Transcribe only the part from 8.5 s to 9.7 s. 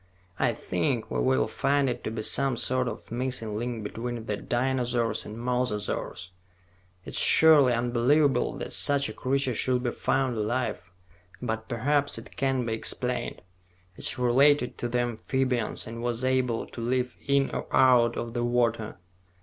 that such a creature